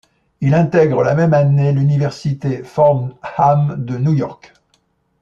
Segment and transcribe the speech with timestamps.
[0.39, 4.51] Il intègre la même année l'Université Fordham de New York.